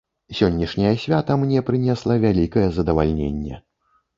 Сённяшняе 0.37 0.93
свята 1.03 1.35
мне 1.43 1.61
прынесла 1.67 2.17
вялікае 2.25 2.67
задавальненне. 2.79 3.63